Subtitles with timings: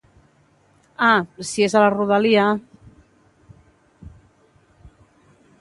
[1.07, 1.19] Ah,
[1.49, 2.47] si és a la rodalia...